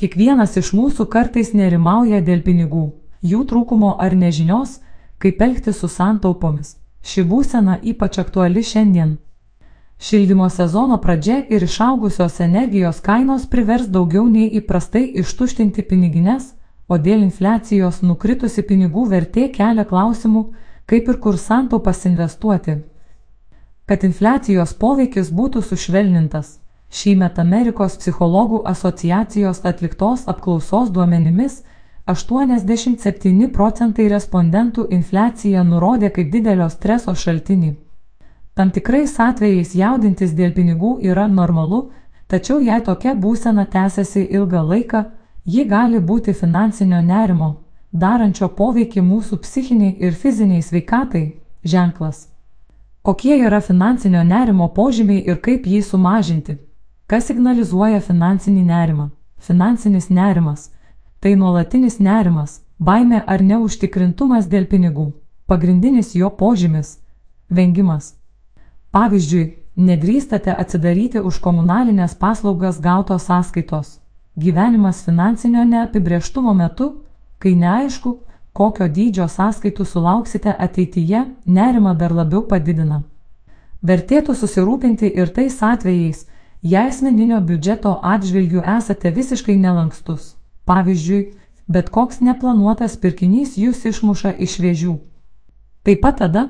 Kiekvienas 0.00 0.54
iš 0.56 0.70
mūsų 0.72 1.04
kartais 1.12 1.50
nerimauja 1.52 2.22
dėl 2.24 2.40
pinigų, 2.44 2.86
jų 3.20 3.40
trūkumo 3.50 3.90
ar 4.00 4.14
nežinios, 4.16 4.78
kaip 5.20 5.42
elgti 5.44 5.74
su 5.76 5.90
santaupomis. 5.92 6.78
Ši 7.04 7.24
būsena 7.28 7.74
ypač 7.90 8.16
aktuali 8.22 8.62
šiandien. 8.64 9.18
Šildymo 10.00 10.46
sezono 10.48 10.96
pradžia 11.04 11.42
ir 11.52 11.66
išaugusios 11.66 12.40
energijos 12.40 13.02
kainos 13.04 13.44
privers 13.44 13.90
daugiau 13.92 14.24
nei 14.28 14.48
įprastai 14.62 15.02
ištuštinti 15.20 15.84
pinigines, 15.90 16.54
o 16.88 16.96
dėl 16.96 17.20
infliacijos 17.26 18.00
nukritusi 18.00 18.64
pinigų 18.64 19.04
vertė 19.12 19.50
kelia 19.52 19.84
klausimų, 19.84 20.46
kaip 20.88 21.12
ir 21.12 21.20
kur 21.20 21.36
santaupas 21.36 22.06
investuoti. 22.08 22.78
Kad 23.84 24.08
infliacijos 24.08 24.72
poveikis 24.80 25.28
būtų 25.28 25.60
sušvelnintas, 25.60 26.59
šįmet 26.90 27.38
Amerikos 27.38 27.96
psichologų 28.00 28.62
asociacijos 28.66 29.62
atliktos 29.64 30.26
apklausos 30.28 30.90
duomenimis 30.90 31.62
87 32.10 33.50
procentai 33.54 34.08
respondentų 34.10 34.88
infliaciją 34.90 35.62
nurodė 35.64 36.10
kaip 36.10 36.30
didelio 36.32 36.68
streso 36.70 37.14
šaltinį. 37.14 37.74
Tam 38.54 38.70
tikrais 38.74 39.14
atvejais 39.20 39.74
jaudintis 39.78 40.32
dėl 40.34 40.52
pinigų 40.56 40.96
yra 41.06 41.28
normalu, 41.28 41.90
tačiau 42.26 42.58
jei 42.60 42.80
tokia 42.82 43.14
būsena 43.14 43.66
tęsiasi 43.70 44.26
ilgą 44.38 44.62
laiką, 44.72 45.04
ji 45.46 45.64
gali 45.64 46.00
būti 46.00 46.34
finansinio 46.34 47.00
nerimo, 47.02 47.50
darančio 47.92 48.48
poveikį 48.58 49.04
mūsų 49.06 49.38
psichiniai 49.44 49.94
ir 50.00 50.12
fiziniai 50.12 50.62
sveikatai, 50.62 51.24
ženklas. 51.64 52.26
Kokie 53.02 53.38
yra 53.38 53.60
finansinio 53.60 54.24
nerimo 54.24 54.68
požymiai 54.74 55.22
ir 55.30 55.38
kaip 55.40 55.66
jį 55.66 55.80
sumažinti? 55.86 56.58
Kas 57.10 57.26
signalizuoja 57.26 57.98
finansinį 58.06 58.60
nerimą? 58.68 59.08
Finansinis 59.42 60.06
nerimas- 60.10 60.70
tai 61.20 61.34
nuolatinis 61.34 61.98
nerimas, 61.98 62.60
baime 62.78 63.24
ar 63.26 63.42
neužtikrintumas 63.42 64.46
dėl 64.46 64.66
pinigų. 64.66 65.12
Pagrindinis 65.46 66.14
jo 66.14 66.30
požymis- 66.30 66.98
vengimas. 67.58 68.14
Pavyzdžiui, 68.94 69.54
nedrįstate 69.76 70.54
atsidaryti 70.62 71.18
už 71.18 71.40
komunalinės 71.40 72.14
paslaugas 72.14 72.80
gautos 72.80 73.26
sąskaitos. 73.26 73.98
Gyvenimas 74.38 75.02
finansinio 75.04 75.64
neapibrieštumo 75.64 76.54
metu 76.54 76.94
kai 77.40 77.54
neaišku, 77.56 78.16
kokio 78.52 78.86
dydžio 78.88 79.26
sąskaitų 79.28 79.84
sulauksite 79.86 80.52
ateityje, 80.66 81.24
nerima 81.46 81.94
dar 81.96 82.12
labiau 82.12 82.42
padidina. 82.46 83.02
Vertėtų 83.82 84.36
susirūpinti 84.36 85.08
ir 85.16 85.32
tais 85.32 85.56
atvejais, 85.62 86.26
jei 86.62 86.88
asmeninio 86.88 87.40
biudžeto 87.40 87.98
atžvilgių 88.02 88.62
esate 88.76 89.10
visiškai 89.10 89.56
nelankstus. 89.56 90.34
Pavyzdžiui, 90.68 91.20
bet 91.68 91.90
koks 91.90 92.20
neplanuotas 92.20 92.96
pirkinys 93.00 93.56
jūs 93.58 93.84
išmuša 93.88 94.34
iš 94.46 94.58
vėžių. 94.60 94.96
Taip 95.86 96.02
pat 96.04 96.18
tada, 96.20 96.48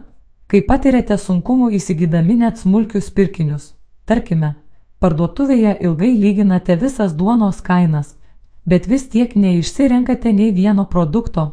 kai 0.50 0.62
patirėte 0.66 1.16
sunkumų 1.18 1.70
įsigydami 1.78 2.40
net 2.40 2.58
smulkius 2.58 3.10
pirkinius. 3.14 3.74
Tarkime, 4.04 4.56
parduotuvėje 4.98 5.76
ilgai 5.86 6.10
lyginate 6.18 6.74
visas 6.76 7.14
duonos 7.14 7.60
kainas, 7.62 8.16
bet 8.66 8.88
vis 8.90 9.06
tiek 9.12 9.36
neišsirenkate 9.36 10.32
nei 10.32 10.50
vieno 10.50 10.88
produkto. 10.90 11.46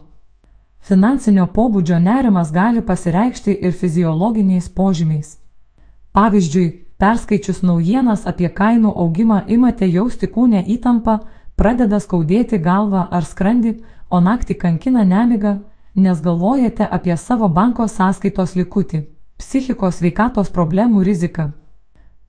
Finansinio 0.81 1.45
pobūdžio 1.53 1.99
nerimas 1.99 2.51
gali 2.55 2.81
pasireikšti 2.81 3.53
ir 3.61 3.73
fiziologiniais 3.75 4.69
požymiais. 4.69 5.37
Pavyzdžiui, 6.15 6.86
perskaičius 7.01 7.61
naujienas 7.63 8.25
apie 8.31 8.49
kainų 8.59 8.93
augimą 9.03 9.43
imate 9.47 9.87
jausti 9.87 10.27
kūnę 10.27 10.63
įtampą, 10.75 11.19
pradeda 11.55 11.99
skaudėti 11.99 12.59
galvą 12.61 13.07
ar 13.11 13.25
skrandį, 13.25 13.77
o 14.09 14.19
naktį 14.21 14.57
kankina 14.63 15.03
nemiga, 15.03 15.59
nes 15.95 16.21
galvojate 16.21 16.87
apie 16.97 17.17
savo 17.17 17.49
banko 17.49 17.87
sąskaitos 17.87 18.55
likutį, 18.55 19.03
psichikos 19.37 20.01
veikatos 20.01 20.49
problemų 20.53 21.03
riziką. 21.03 21.51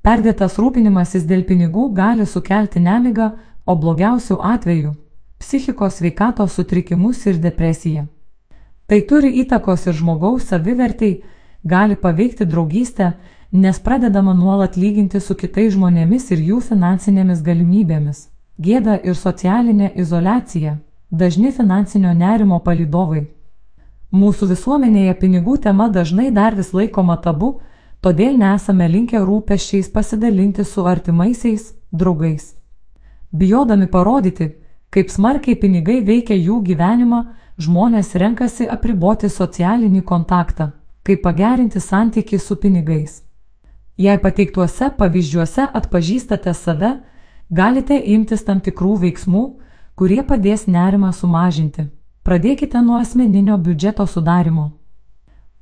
Perdėtas 0.03 0.57
rūpinimasis 0.59 1.27
dėl 1.29 1.45
pinigų 1.45 1.91
gali 1.95 2.27
sukelti 2.27 2.81
nemigą, 2.81 3.33
o 3.67 3.75
blogiausių 3.77 4.39
atveju- 4.53 4.95
psichikos 5.41 6.01
veikatos 6.01 6.53
sutrikimus 6.57 7.27
ir 7.27 7.37
depresiją. 7.37 8.07
Tai 8.89 9.01
turi 9.01 9.31
įtakos 9.43 9.87
ir 9.87 9.93
žmogaus 9.93 10.49
savivertai, 10.49 11.23
gali 11.65 11.97
paveikti 11.97 12.47
draugystę, 12.47 13.13
nes 13.53 13.79
pradedama 13.79 14.35
nuolat 14.35 14.77
lyginti 14.77 15.21
su 15.21 15.35
kitais 15.35 15.73
žmonėmis 15.73 16.29
ir 16.35 16.43
jų 16.51 16.61
finansinėmis 16.61 17.41
galimybėmis. 17.43 18.29
Gėda 18.61 18.99
ir 19.05 19.15
socialinė 19.15 19.93
izolacija- 19.97 20.79
dažni 21.21 21.53
finansinio 21.53 22.13
nerimo 22.13 22.61
palidovai. 22.61 23.27
Mūsų 24.13 24.49
visuomenėje 24.53 25.15
pinigų 25.21 25.61
tema 25.63 25.89
dažnai 25.89 26.31
dar 26.31 26.55
vis 26.55 26.73
laikoma 26.73 27.17
tabu, 27.23 27.61
todėl 28.03 28.37
nesame 28.37 28.89
linkę 28.89 29.19
rūpeščiais 29.19 29.93
pasidalinti 29.93 30.65
su 30.65 30.87
artimaisiais, 30.87 31.75
draugais. 31.93 32.55
Bijodami 33.33 33.87
parodyti, 33.87 34.55
kaip 34.91 35.11
smarkiai 35.11 35.57
pinigai 35.57 36.01
veikia 36.05 36.35
jų 36.35 36.63
gyvenimą, 36.63 37.25
žmonės 37.59 38.15
renkasi 38.15 38.69
apriboti 38.69 39.29
socialinį 39.29 40.03
kontaktą, 40.03 40.73
kaip 41.03 41.23
pagerinti 41.23 41.81
santykių 41.81 42.39
su 42.39 42.57
pinigais. 42.57 43.28
Jei 43.99 44.19
pateiktuose 44.23 44.93
pavyzdžiuose 44.99 45.65
atpažįstate 45.75 46.53
save, 46.55 46.91
galite 47.51 47.97
imtis 48.15 48.45
tam 48.47 48.61
tikrų 48.63 48.93
veiksmų, 49.05 49.41
kurie 49.99 50.21
padės 50.23 50.69
nerimą 50.71 51.11
sumažinti. 51.13 51.89
Pradėkite 52.23 52.79
nuo 52.85 53.01
asmeninio 53.03 53.57
biudžeto 53.59 54.07
sudarimo. 54.07 54.69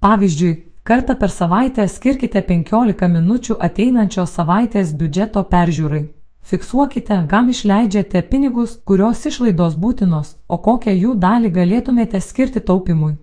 Pavyzdžiui, 0.05 0.51
kartą 0.85 1.17
per 1.17 1.33
savaitę 1.33 1.87
skirkite 1.89 2.43
15 2.51 3.09
minučių 3.15 3.57
ateinančios 3.69 4.37
savaitės 4.37 4.93
biudžeto 4.93 5.45
peržiūrai. 5.55 6.03
Fiksuokite, 6.47 7.23
kam 7.33 7.49
išleidžiate 7.51 8.23
pinigus, 8.29 8.77
kurios 8.85 9.25
išlaidos 9.27 9.81
būtinos, 9.81 10.37
o 10.47 10.61
kokią 10.69 10.93
jų 10.93 11.17
dalį 11.25 11.55
galėtumėte 11.57 12.21
skirti 12.21 12.61
taupimui. 12.61 13.17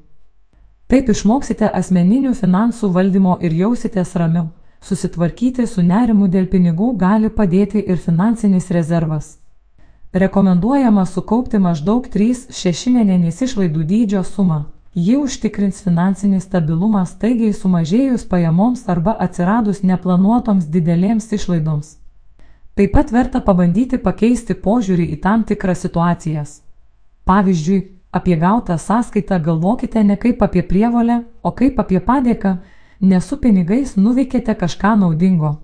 Taip 0.90 1.13
išmoksite 1.13 1.69
asmeninių 1.69 2.34
finansų 2.41 2.90
valdymo 2.97 3.38
ir 3.45 3.53
jausitės 3.62 4.18
ramiau. 4.18 4.50
Susitvarkyti 4.84 5.64
su 5.68 5.84
nerimu 5.84 6.28
dėl 6.28 6.50
pinigų 6.52 6.90
gali 7.00 7.30
padėti 7.32 7.80
ir 7.80 8.02
finansinis 8.04 8.68
rezervas. 8.76 9.38
Rekomenduojama 10.14 11.06
sukaupti 11.08 11.58
maždaug 11.58 12.10
3-6 12.12 12.92
mėnesiais 12.92 13.40
išlaidų 13.48 13.86
dydžio 13.92 14.24
sumą. 14.28 14.66
Ji 14.94 15.16
užtikrins 15.18 15.80
finansinį 15.82 16.42
stabilumą 16.44 17.06
staigiai 17.10 17.54
sumažėjus 17.58 18.28
pajamoms 18.30 18.84
arba 18.94 19.16
atsiradus 19.26 19.82
neplanuotoms 19.82 20.68
didelėms 20.76 21.32
išlaidoms. 21.34 21.96
Taip 22.76 22.94
pat 22.94 23.16
verta 23.16 23.42
pabandyti 23.42 23.98
pakeisti 23.98 24.54
požiūrį 24.54 25.08
į 25.16 25.18
tam 25.24 25.48
tikras 25.50 25.82
situacijas. 25.86 26.60
Pavyzdžiui, 27.26 27.80
apie 28.12 28.36
gautą 28.38 28.78
sąskaitą 28.78 29.40
galvokite 29.40 30.04
ne 30.04 30.18
kaip 30.18 30.44
apie 30.44 30.62
prievolę, 30.62 31.24
o 31.42 31.52
kaip 31.52 31.80
apie 31.80 32.04
padėką, 32.04 32.58
nes 33.03 33.25
su 33.28 33.38
pinigais 33.38 33.97
nuveikėte 34.00 34.56
kažką 34.56 34.96
naudingo. 35.00 35.58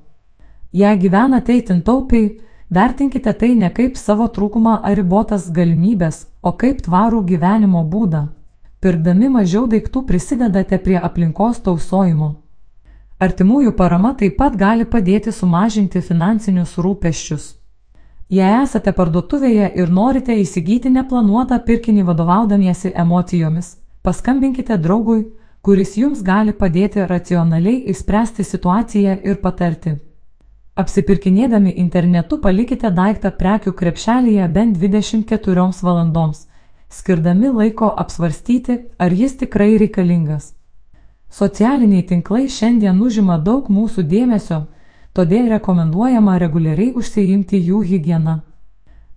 Jei 0.75 0.97
gyvenate 0.99 1.55
įtin 1.55 1.79
taupiai, 1.87 2.33
vertinkite 2.69 3.33
tai 3.33 3.53
ne 3.55 3.69
kaip 3.73 3.95
savo 3.97 4.27
trūkumą 4.27 4.75
ar 4.83 4.97
ribotas 4.99 5.47
galimybės, 5.55 6.25
o 6.43 6.51
kaip 6.51 6.83
tvarų 6.85 7.23
gyvenimo 7.31 7.85
būdą. 7.93 8.27
Pirkdami 8.83 9.31
mažiau 9.31 9.65
daiktų 9.71 10.03
prisidedate 10.07 10.77
prie 10.83 10.99
aplinkos 10.99 11.63
tausojimo. 11.63 12.29
Artimųjų 13.19 13.73
parama 13.75 14.13
taip 14.19 14.37
pat 14.37 14.53
gali 14.55 14.85
padėti 14.85 15.31
sumažinti 15.35 15.99
finansinius 15.99 16.77
rūpeščius. 16.79 17.55
Jei 18.29 18.61
esate 18.61 18.93
parduotuvėje 18.93 19.71
ir 19.81 19.89
norite 19.89 20.35
įsigyti 20.37 20.91
neplanuotą 20.93 21.57
pirkinį 21.65 22.05
vadovaudamiesi 22.11 22.93
emocijomis, 22.95 23.73
paskambinkite 24.05 24.77
draugui, 24.77 25.23
kuris 25.61 25.97
jums 25.97 26.21
gali 26.23 26.53
padėti 26.53 27.05
racionaliai 27.07 27.81
išspręsti 27.93 28.45
situaciją 28.47 29.17
ir 29.23 29.41
patarti. 29.43 29.97
Apsipirkinėdami 30.79 31.73
internetu 31.81 32.37
palikite 32.39 32.91
daiktą 32.95 33.33
prekių 33.39 33.73
krepšelėje 33.81 34.45
bent 34.55 34.77
24 34.79 35.65
valandoms, 35.83 36.45
skirdami 36.89 37.51
laiko 37.51 37.89
apsvarstyti, 38.03 38.77
ar 38.97 39.11
jis 39.11 39.35
tikrai 39.41 39.75
reikalingas. 39.81 40.53
Socialiniai 41.29 42.05
tinklai 42.07 42.47
šiandien 42.49 43.01
užima 43.05 43.37
daug 43.37 43.67
mūsų 43.69 44.05
dėmesio, 44.13 44.63
todėl 45.13 45.49
rekomenduojama 45.51 46.37
reguliariai 46.39 46.93
užsiimti 46.95 47.59
jų 47.67 47.83
higieną. 47.91 48.39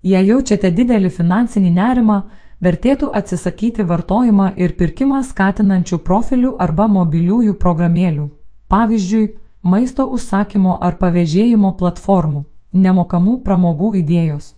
Jei 0.02 0.26
jaučiate 0.26 0.72
didelį 0.74 1.12
finansinį 1.14 1.70
nerimą, 1.78 2.18
vertėtų 2.62 3.10
atsisakyti 3.18 3.84
vartojimą 3.90 4.52
ir 4.56 4.76
pirkimą 4.78 5.22
skatinančių 5.26 5.98
profilių 6.08 6.54
arba 6.66 6.86
mobiliųjų 6.88 7.54
programėlių, 7.64 8.28
pavyzdžiui, 8.72 9.28
maisto 9.62 10.06
užsakymo 10.16 10.78
ar 10.80 10.98
pavėžėjimo 11.02 11.74
platformų, 11.78 12.44
nemokamų 12.72 13.38
pramogų 13.46 13.92
idėjos. 14.02 14.54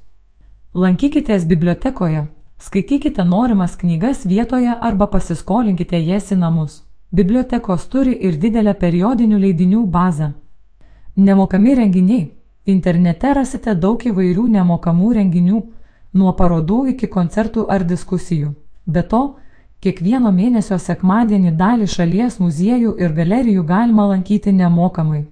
Lankykitės 0.75 1.45
bibliotekoje, 1.47 2.27
skaitykite 2.59 3.25
norimas 3.25 3.77
knygas 3.81 4.25
vietoje 4.27 4.75
arba 4.89 5.06
pasiskolinkite 5.06 6.01
jas 6.03 6.33
į 6.33 6.41
namus. 6.41 6.83
Bibliotekos 7.15 7.87
turi 7.87 8.17
ir 8.27 8.41
didelę 8.43 8.75
periodinių 8.75 9.39
leidinių 9.39 9.85
bazę. 9.87 10.33
Nemokami 11.17 11.75
renginiai. 11.79 12.25
Internete 12.67 13.35
rasite 13.37 13.75
daug 13.77 14.03
įvairių 14.09 14.49
nemokamų 14.51 15.12
renginių, 15.19 15.61
nuo 16.15 16.33
parodų 16.39 16.85
iki 16.95 17.09
koncertų 17.11 17.67
ar 17.71 17.85
diskusijų. 17.85 18.55
Be 18.87 19.03
to, 19.03 19.23
kiekvieno 19.85 20.33
mėnesio 20.33 20.79
sekmadienį 20.79 21.55
dalį 21.59 21.89
šalies 21.91 22.39
muziejų 22.41 22.95
ir 23.03 23.13
galerijų 23.13 23.65
galima 23.69 24.07
lankyti 24.13 24.53
nemokamai. 24.53 25.27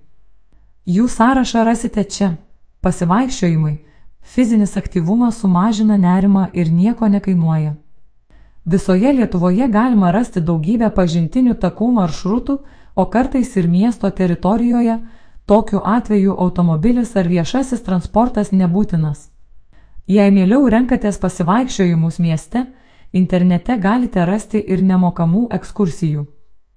Jų 0.87 1.07
sąrašą 1.09 1.65
rasite 1.65 2.05
čia. 2.05 2.35
Pasivaikščiojimai. 2.83 3.79
Fizinis 4.23 4.77
aktyvumas 4.77 5.39
sumažina 5.41 5.97
nerimą 5.97 6.49
ir 6.53 6.71
nieko 6.73 7.09
nekainuoja. 7.09 7.75
Visoje 8.65 9.13
Lietuvoje 9.13 9.67
galima 9.69 10.13
rasti 10.15 10.41
daugybę 10.41 10.91
pažintinių 10.95 11.55
takų 11.59 11.89
maršrutų, 11.99 12.59
o 12.95 13.05
kartais 13.11 13.57
ir 13.57 13.67
miesto 13.69 14.11
teritorijoje, 14.11 15.01
tokiu 15.47 15.81
atveju 15.85 16.37
automobilis 16.39 17.17
ar 17.17 17.27
viešasis 17.27 17.83
transportas 17.83 18.53
nebūtinas. 18.53 19.32
Jei 20.13 20.33
mieliau 20.35 20.67
renkatės 20.69 21.17
pasivaikščiojimus 21.23 22.19
mieste, 22.21 22.67
internete 23.17 23.79
galite 23.81 24.25
rasti 24.29 24.61
ir 24.75 24.83
nemokamų 24.85 25.47
ekskursijų. 25.57 26.25